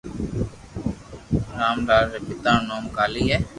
[1.57, 3.37] رام لال ري پيتا رو نوم ڪاليي ھي